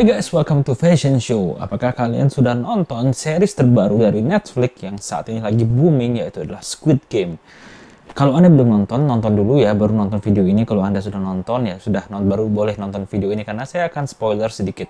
[0.00, 1.60] Hai guys, welcome to Fashion Show.
[1.60, 6.64] Apakah kalian sudah nonton series terbaru dari Netflix yang saat ini lagi booming yaitu adalah
[6.64, 7.36] Squid Game?
[8.16, 10.64] Kalau Anda belum nonton, nonton dulu ya, baru nonton video ini.
[10.64, 14.08] Kalau Anda sudah nonton ya sudah non baru boleh nonton video ini karena saya akan
[14.08, 14.88] spoiler sedikit.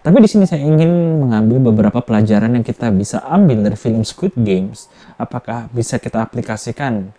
[0.00, 4.32] Tapi di sini saya ingin mengambil beberapa pelajaran yang kita bisa ambil dari film Squid
[4.40, 4.88] Games.
[5.20, 7.12] Apakah bisa kita aplikasikan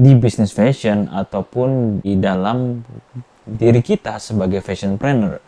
[0.00, 2.80] di bisnis fashion ataupun di dalam
[3.44, 5.44] diri kita sebagai fashion planner.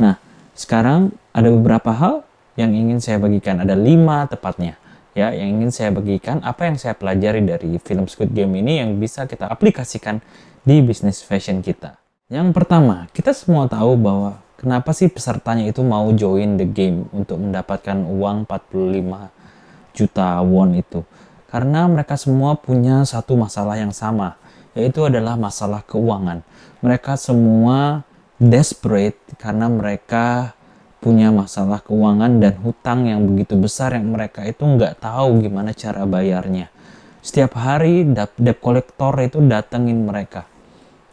[0.00, 0.23] Nah,
[0.54, 2.14] sekarang ada beberapa hal
[2.54, 3.58] yang ingin saya bagikan.
[3.58, 4.78] Ada lima tepatnya
[5.14, 8.98] ya yang ingin saya bagikan apa yang saya pelajari dari film Squid Game ini yang
[8.98, 10.18] bisa kita aplikasikan
[10.66, 11.96] di bisnis fashion kita.
[12.26, 17.38] Yang pertama, kita semua tahu bahwa kenapa sih pesertanya itu mau join the game untuk
[17.38, 21.06] mendapatkan uang 45 juta won itu.
[21.46, 24.34] Karena mereka semua punya satu masalah yang sama,
[24.74, 26.42] yaitu adalah masalah keuangan.
[26.82, 28.02] Mereka semua
[28.38, 30.58] desperate karena mereka
[30.98, 36.08] punya masalah keuangan dan hutang yang begitu besar yang mereka itu nggak tahu gimana cara
[36.08, 36.72] bayarnya.
[37.20, 40.48] Setiap hari debt collector itu datengin mereka.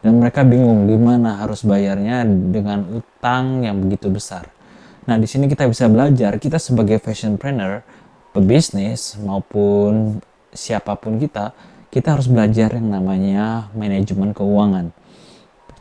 [0.02, 4.50] Dan mereka bingung gimana harus bayarnya dengan utang yang begitu besar.
[5.06, 7.86] Nah, di sini kita bisa belajar kita sebagai fashion planner,
[8.34, 10.18] pebisnis maupun
[10.50, 11.54] siapa pun kita,
[11.94, 14.90] kita harus belajar yang namanya manajemen keuangan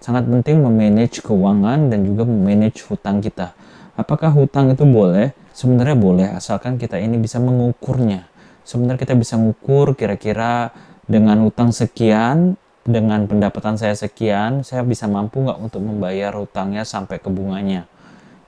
[0.00, 3.52] sangat penting memanage keuangan dan juga memanage hutang kita.
[4.00, 5.36] Apakah hutang itu boleh?
[5.52, 8.24] Sebenarnya boleh, asalkan kita ini bisa mengukurnya.
[8.64, 10.72] Sebenarnya kita bisa mengukur kira-kira
[11.04, 17.20] dengan hutang sekian, dengan pendapatan saya sekian, saya bisa mampu nggak untuk membayar hutangnya sampai
[17.20, 17.84] ke bunganya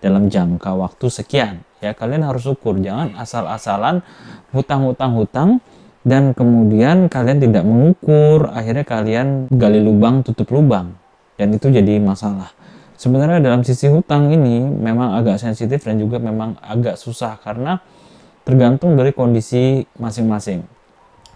[0.01, 1.61] dalam jangka waktu sekian.
[1.85, 4.01] Ya, kalian harus ukur, jangan asal-asalan
[4.57, 5.61] hutang-hutang-hutang
[6.01, 11.02] dan kemudian kalian tidak mengukur, akhirnya kalian gali lubang tutup lubang
[11.43, 12.55] dan itu jadi masalah.
[12.95, 17.83] Sebenarnya dalam sisi hutang ini memang agak sensitif dan juga memang agak susah karena
[18.47, 20.63] tergantung dari kondisi masing-masing.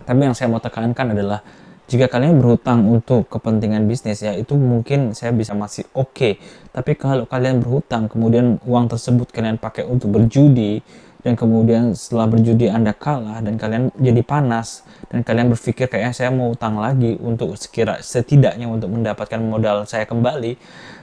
[0.07, 1.43] Tapi yang saya mau tekankan adalah
[1.87, 6.33] jika kalian berhutang untuk kepentingan bisnis ya itu mungkin saya bisa masih oke okay.
[6.75, 10.83] tapi kalau kalian berhutang kemudian uang tersebut kalian pakai untuk berjudi
[11.27, 16.31] dan kemudian setelah berjudi Anda kalah dan kalian jadi panas dan kalian berpikir kayak saya
[16.31, 20.55] mau utang lagi untuk sekira setidaknya untuk mendapatkan modal saya kembali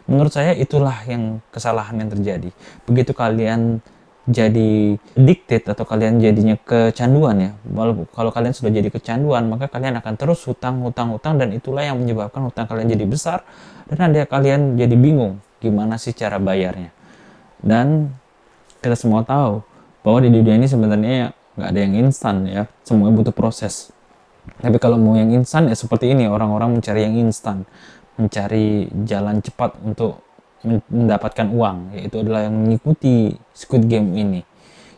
[0.08, 2.56] menurut saya itulah yang kesalahan yang terjadi.
[2.88, 3.84] Begitu kalian
[4.24, 10.00] jadi dictate atau kalian jadinya kecanduan ya walaupun kalau kalian sudah jadi kecanduan maka kalian
[10.00, 13.44] akan terus hutang hutang hutang dan itulah yang menyebabkan hutang kalian jadi besar
[13.92, 16.96] dan nanti kalian jadi bingung gimana sih cara bayarnya.
[17.60, 18.16] Dan
[18.80, 19.73] kita semua tahu
[20.04, 22.64] bahwa di dunia ini sebenarnya nggak ada yang instan ya.
[22.84, 23.90] Semuanya butuh proses.
[24.60, 27.64] Tapi kalau mau yang instan ya seperti ini orang-orang mencari yang instan.
[28.20, 30.22] Mencari jalan cepat untuk
[30.92, 31.96] mendapatkan uang.
[31.98, 34.44] Yaitu adalah yang mengikuti Squid Game ini.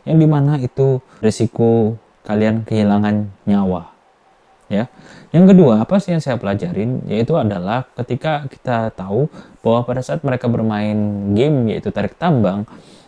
[0.02, 1.96] Yang di mana itu resiko
[2.26, 3.94] kalian kehilangan nyawa.
[4.66, 4.90] Ya.
[5.30, 7.06] Yang kedua apa sih yang saya pelajarin?
[7.06, 9.30] Yaitu adalah ketika kita tahu
[9.62, 12.66] bahwa pada saat mereka bermain game yaitu tarik tambang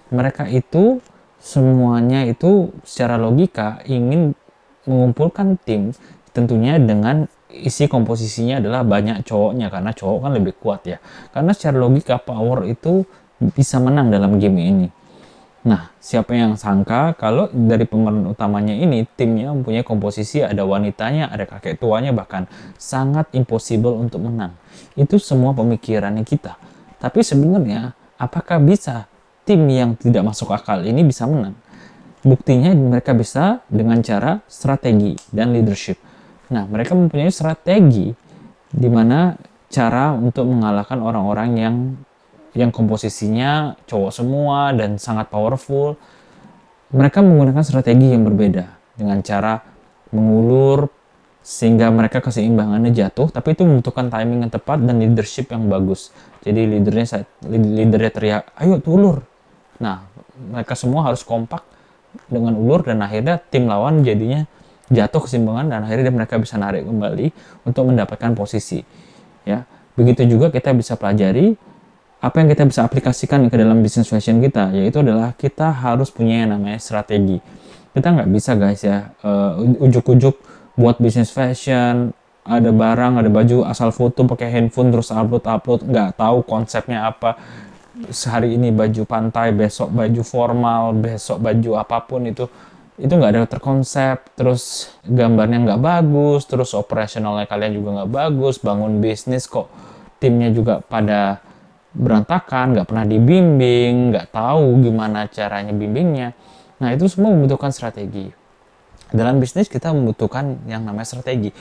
[0.09, 1.03] mereka itu
[1.39, 4.35] semuanya itu secara logika ingin
[4.85, 5.95] mengumpulkan tim
[6.35, 10.99] tentunya dengan isi komposisinya adalah banyak cowoknya karena cowok kan lebih kuat ya.
[11.33, 13.09] Karena secara logika power itu
[13.41, 14.89] bisa menang dalam game ini.
[15.67, 21.45] Nah siapa yang sangka kalau dari pemeran utamanya ini timnya mempunyai komposisi ada wanitanya ada
[21.45, 22.47] kakek tuanya bahkan
[22.79, 24.55] sangat impossible untuk menang.
[24.95, 26.55] Itu semua pemikirannya kita.
[27.03, 29.11] Tapi sebenarnya apakah bisa
[29.49, 31.57] tim yang tidak masuk akal ini bisa menang.
[32.21, 35.97] Buktinya mereka bisa dengan cara strategi dan leadership.
[36.53, 38.13] Nah, mereka mempunyai strategi
[38.69, 39.33] di mana
[39.73, 41.75] cara untuk mengalahkan orang-orang yang
[42.53, 45.97] yang komposisinya cowok semua dan sangat powerful.
[46.93, 48.65] Mereka menggunakan strategi yang berbeda
[48.97, 49.61] dengan cara
[50.13, 50.89] mengulur
[51.45, 56.13] sehingga mereka keseimbangannya jatuh, tapi itu membutuhkan timing yang tepat dan leadership yang bagus.
[56.45, 59.25] Jadi leadernya leadernya teriak, ayo tulur,
[59.79, 60.07] Nah,
[60.51, 61.63] mereka semua harus kompak
[62.27, 64.49] dengan ulur dan akhirnya tim lawan jadinya
[64.89, 67.31] jatuh kesimbangan dan akhirnya mereka bisa narik kembali
[67.69, 68.81] untuk mendapatkan posisi.
[69.45, 69.65] Ya,
[69.95, 71.57] begitu juga kita bisa pelajari
[72.19, 76.43] apa yang kita bisa aplikasikan ke dalam bisnis fashion kita, yaitu adalah kita harus punya
[76.43, 77.39] yang namanya strategi.
[77.95, 80.35] Kita nggak bisa guys ya uh, ujuk-ujuk
[80.75, 82.11] buat bisnis fashion,
[82.43, 87.39] ada barang, ada baju, asal foto pakai handphone terus upload-upload, nggak tahu konsepnya apa
[88.11, 92.47] sehari ini baju pantai, besok baju formal, besok baju apa pun itu
[92.99, 98.99] itu nggak ada terkonsep, terus gambarnya nggak bagus, terus operasionalnya kalian juga nggak bagus, bangun
[98.99, 99.71] bisnis kok
[100.19, 101.39] timnya juga pada
[101.95, 106.35] berantakan, nggak pernah dibimbing, nggak tahu gimana caranya bimbingnya.
[106.83, 108.31] Nah itu semua membutuhkan strategi.
[109.09, 111.55] Dalam bisnis kita membutuhkan yang namanya strategi.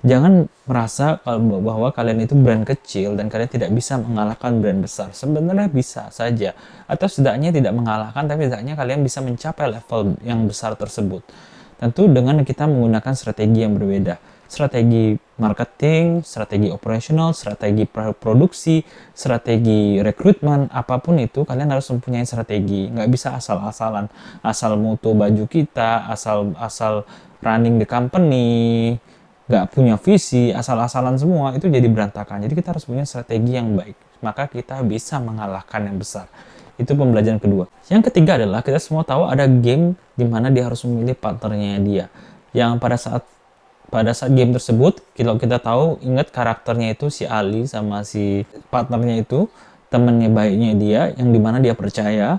[0.00, 5.12] Jangan merasa bahwa kalian itu brand kecil dan kalian tidak bisa mengalahkan brand besar.
[5.12, 6.56] Sebenarnya bisa saja.
[6.88, 11.20] Atau setidaknya tidak mengalahkan, tapi setidaknya kalian bisa mencapai level yang besar tersebut.
[11.76, 17.86] Tentu dengan kita menggunakan strategi yang berbeda strategi marketing, strategi operasional, strategi
[18.18, 18.82] produksi,
[19.14, 22.90] strategi rekrutmen, apa pun itu kalian harus mempunyai strategi.
[22.90, 24.10] Nggak bisa asal-asalan,
[24.42, 27.06] asal mutu baju kita, asal asal
[27.40, 28.98] running the company,
[29.50, 32.38] nggak punya visi, asal-asalan semua itu jadi berantakan.
[32.46, 36.30] Jadi kita harus punya strategi yang baik, maka kita bisa mengalahkan yang besar.
[36.78, 37.66] Itu pembelajaran kedua.
[37.90, 42.06] Yang ketiga adalah kita semua tahu ada game di mana dia harus memilih partnernya dia.
[42.54, 43.22] Yang pada saat
[43.90, 49.26] pada saat game tersebut kalau kita tahu ingat karakternya itu si Ali sama si partnernya
[49.26, 49.50] itu
[49.90, 52.38] temennya baiknya dia yang di mana dia percaya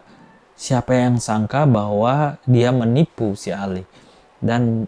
[0.56, 3.84] siapa yang sangka bahwa dia menipu si Ali
[4.40, 4.88] dan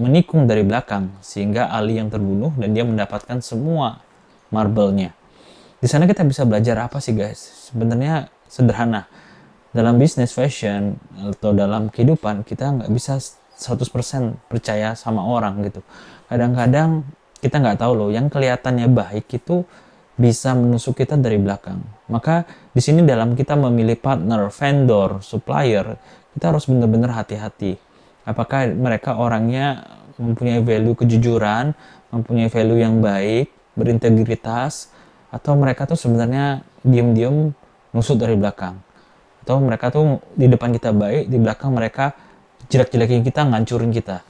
[0.00, 4.00] menikung dari belakang sehingga Ali yang terbunuh dan dia mendapatkan semua
[4.48, 5.12] marble-nya.
[5.82, 7.68] Di sana kita bisa belajar apa sih guys?
[7.72, 9.10] Sebenarnya sederhana.
[9.72, 13.16] Dalam bisnis fashion atau dalam kehidupan kita nggak bisa
[13.56, 15.80] 100% percaya sama orang gitu.
[16.28, 17.04] Kadang-kadang
[17.42, 19.66] kita nggak tahu loh, yang kelihatannya baik itu
[20.14, 21.80] bisa menusuk kita dari belakang.
[22.06, 25.98] Maka di sini dalam kita memilih partner, vendor, supplier,
[26.36, 27.91] kita harus benar-benar hati-hati.
[28.22, 29.82] Apakah mereka orangnya
[30.20, 31.74] mempunyai value kejujuran,
[32.14, 34.92] mempunyai value yang baik, berintegritas,
[35.32, 37.50] atau mereka tuh sebenarnya diam-diam
[37.90, 38.78] nusuk dari belakang.
[39.42, 42.14] Atau mereka tuh di depan kita baik, di belakang mereka
[42.70, 44.22] jelek-jelekin kita, ngancurin kita.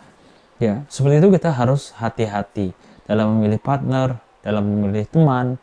[0.62, 2.70] Ya, seperti itu kita harus hati-hati
[3.04, 5.58] dalam memilih partner, dalam memilih teman.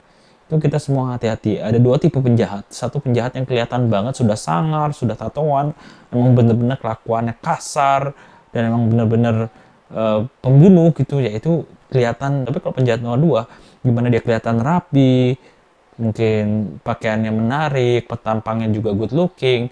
[0.50, 1.62] Itu kita semua hati-hati.
[1.62, 2.66] Ada dua tipe penjahat.
[2.74, 5.78] Satu penjahat yang kelihatan banget sudah sangar, sudah tatoan,
[6.10, 8.18] memang benar-benar kelakuannya kasar
[8.50, 9.36] dan memang benar-benar
[9.94, 12.50] uh, pembunuh gitu, yaitu kelihatan.
[12.50, 13.42] Tapi kalau penjahat nomor dua,
[13.86, 15.38] gimana dia kelihatan rapi,
[16.02, 16.44] mungkin
[16.82, 19.70] pakaiannya menarik, petampangnya juga good looking,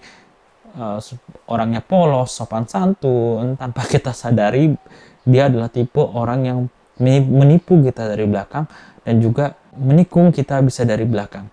[0.78, 1.02] uh,
[1.50, 4.78] orangnya polos, sopan santun, tanpa kita sadari
[5.26, 6.58] dia adalah tipe orang yang
[7.02, 8.64] menipu kita dari belakang
[9.04, 11.46] dan juga menikung kita bisa dari belakang.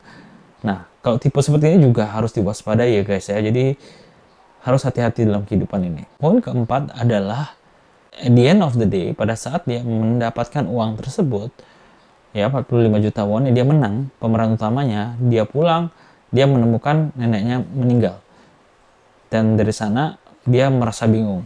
[0.66, 3.38] Nah, kalau tipe seperti ini juga harus diwaspadai ya guys ya.
[3.38, 3.78] Jadi
[4.66, 6.04] harus hati-hati dalam kehidupan ini.
[6.18, 7.54] Poin keempat adalah
[8.16, 11.52] at the end of the day pada saat dia mendapatkan uang tersebut
[12.32, 15.92] ya 45 juta won dia menang pemeran utamanya dia pulang
[16.32, 18.20] dia menemukan neneknya meninggal
[19.32, 21.44] dan dari sana dia merasa bingung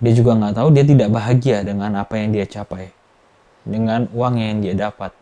[0.00, 2.92] dia juga nggak tahu dia tidak bahagia dengan apa yang dia capai
[3.64, 5.12] dengan uang yang dia dapat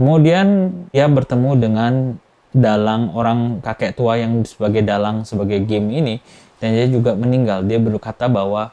[0.00, 1.92] kemudian dia bertemu dengan
[2.56, 6.14] dalang orang kakek tua yang sebagai dalang sebagai game ini
[6.56, 7.68] dan dia juga meninggal.
[7.68, 8.72] Dia berkata bahwa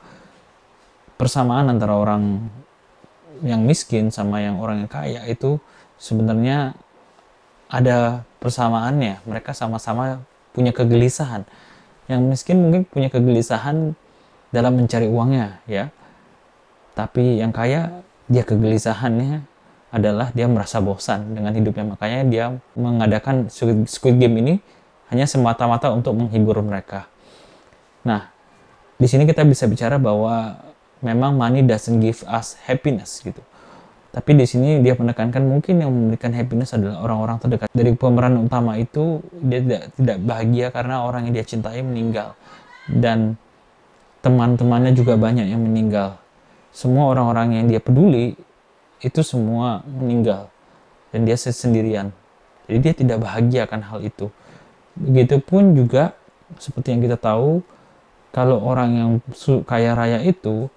[1.20, 2.48] persamaan antara orang
[3.44, 5.60] yang miskin sama yang orang yang kaya itu
[6.00, 6.74] sebenarnya
[7.68, 9.22] ada persamaannya.
[9.28, 10.24] Mereka sama-sama
[10.56, 11.44] punya kegelisahan.
[12.08, 13.94] Yang miskin mungkin punya kegelisahan
[14.56, 15.92] dalam mencari uangnya ya.
[16.96, 18.02] Tapi yang kaya
[18.32, 19.57] dia kegelisahannya
[19.88, 23.48] adalah dia merasa bosan dengan hidupnya makanya dia mengadakan
[23.88, 24.54] Squid Game ini
[25.08, 27.08] hanya semata-mata untuk menghibur mereka.
[28.04, 28.28] Nah,
[29.00, 30.60] di sini kita bisa bicara bahwa
[31.00, 33.40] memang money doesn't give us happiness gitu.
[34.12, 37.70] Tapi di sini dia menekankan mungkin yang memberikan happiness adalah orang-orang terdekat.
[37.70, 42.34] Dari pemeran utama itu dia tidak tidak bahagia karena orang yang dia cintai meninggal
[42.90, 43.38] dan
[44.26, 46.18] teman-temannya juga banyak yang meninggal.
[46.74, 48.34] Semua orang-orang yang dia peduli
[49.02, 50.50] itu semua meninggal
[51.14, 52.10] dan dia sendirian.
[52.68, 54.28] Jadi dia tidak bahagia akan hal itu.
[54.98, 56.18] Begitupun juga
[56.60, 57.62] seperti yang kita tahu
[58.32, 59.12] kalau orang yang
[59.68, 60.72] kaya raya itu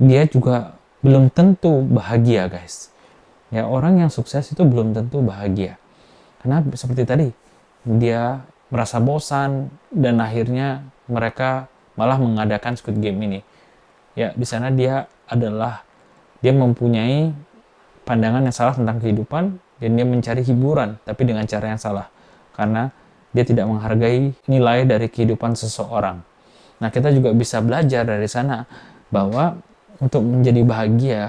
[0.00, 2.94] dia juga belum tentu bahagia guys
[3.52, 5.76] ya orang yang sukses itu belum tentu bahagia
[6.40, 7.28] karena seperti tadi
[7.84, 8.40] dia
[8.72, 13.40] merasa bosan dan akhirnya mereka malah mengadakan Squid Game ini
[14.16, 15.84] ya di sana dia adalah
[16.40, 17.34] dia mempunyai
[18.02, 22.06] pandangan yang salah tentang kehidupan dan dia mencari hiburan tapi dengan cara yang salah.
[22.52, 22.92] Karena
[23.32, 26.20] dia tidak menghargai nilai dari kehidupan seseorang.
[26.78, 28.68] Nah kita juga bisa belajar dari sana
[29.08, 29.56] bahwa
[30.02, 31.22] untuk menjadi bahagia,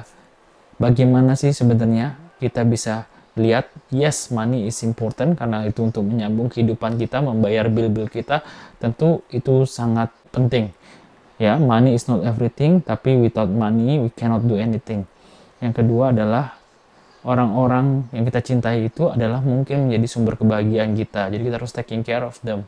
[0.82, 7.02] bagaimana sih sebenarnya kita bisa lihat yes money is important karena itu untuk menyambung kehidupan
[7.02, 8.46] kita membayar bill-bill kita
[8.78, 10.70] tentu itu sangat penting.
[11.42, 15.10] Ya money is not everything tapi without money we cannot do anything.
[15.62, 16.58] Yang kedua adalah
[17.24, 21.32] orang-orang yang kita cintai itu adalah mungkin menjadi sumber kebahagiaan kita.
[21.32, 22.68] Jadi kita harus taking care of them.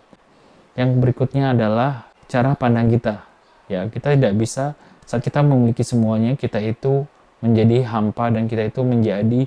[0.79, 3.23] Yang berikutnya adalah cara pandang kita.
[3.67, 7.05] Ya, kita tidak bisa saat kita memiliki semuanya, kita itu
[7.43, 9.45] menjadi hampa dan kita itu menjadi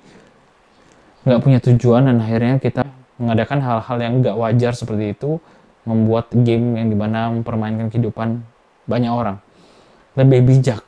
[1.27, 2.87] nggak punya tujuan dan akhirnya kita
[3.19, 5.43] mengadakan hal-hal yang nggak wajar seperti itu,
[5.83, 8.45] membuat game yang di mana mempermainkan kehidupan
[8.87, 9.37] banyak orang.
[10.15, 10.88] Lebih bijak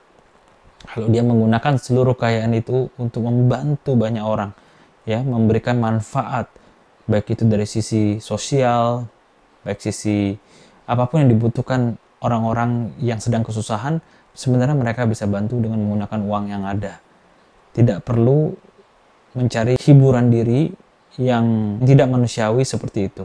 [0.88, 4.56] kalau dia menggunakan seluruh kekayaan itu untuk membantu banyak orang
[5.04, 6.48] ya memberikan manfaat
[7.04, 9.04] baik itu dari sisi sosial
[9.64, 10.36] baik sisi
[10.88, 14.00] apa pun yang dibutuhkan orang-orang yang sedang kesusahan
[14.36, 17.00] sebenarnya mereka bisa bantu dengan menggunakan uang yang ada.
[17.70, 18.50] Tidak perlu
[19.38, 20.70] mencari hiburan diri
[21.18, 23.24] yang tidak manusiawi seperti itu.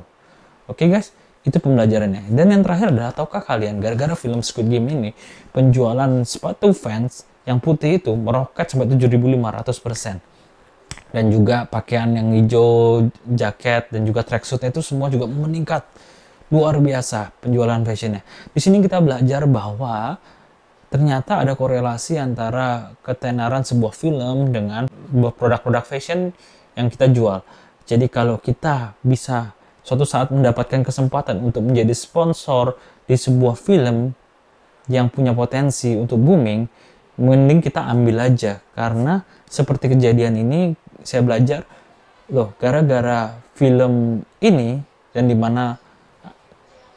[0.69, 1.13] Oke guys
[1.45, 2.33] itu pembelajarannya.
[2.33, 5.11] Dan yang terakhir adalah tahukah kalian gara-gara film Squid Game ini
[5.53, 10.17] penjualan sepatu fans yang putih itu meroket sampai 7.500 persen
[11.15, 15.87] dan juga pakaian yang hijau, jaket dan juga tracksuitnya itu semua juga meningkat
[16.51, 18.21] luar biasa penjualan fashionnya.
[18.51, 20.19] Di sini kita belajar bahwa
[20.91, 26.35] ternyata ada korelasi antara ketenaran sebuah film dengan produk-produk fashion
[26.75, 27.41] yang kita jual.
[27.85, 29.53] Jadi kalau kita bisa
[29.85, 32.75] suatu saat mendapatkan kesempatan untuk menjadi sponsor
[33.05, 34.11] di sebuah film
[34.89, 36.65] yang punya potensi untuk booming,
[37.19, 38.59] mending kita ambil aja.
[38.75, 41.63] Karena seperti kejadian ini saya belajar
[42.31, 44.81] loh gara-gara film ini
[45.13, 45.77] dan di mana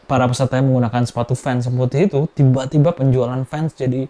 [0.08, 4.08] para peserta yang menggunakan sepatu fans seperti itu tiba-tiba penjualan fans jadi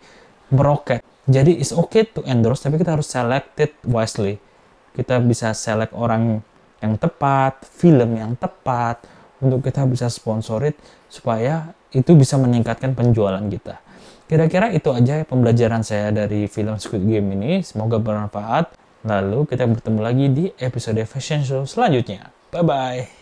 [0.55, 1.03] meroket.
[1.29, 4.41] Jadi it's okay to endorse tapi kita harus select it wisely.
[4.95, 6.41] Kita bisa select orang
[6.79, 9.03] yang tepat film yang tepat
[9.43, 10.79] untuk kita bisa sponsorit
[11.11, 13.83] supaya itu bisa meningkatkan penjualan kita
[14.29, 17.65] Kira-kira itu aja pembelajaran saya dari film Squid Game ini.
[17.65, 18.77] Semoga bermanfaat.
[19.09, 22.29] Lalu kita bertemu lagi di episode Fashion Show selanjutnya.
[22.53, 23.18] Bye-bye.